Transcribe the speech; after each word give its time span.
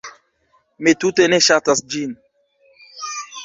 Mi 0.87 0.93
tute 1.03 1.29
ne 1.35 1.39
ŝatas 1.49 1.87
ĝin. 1.93 2.19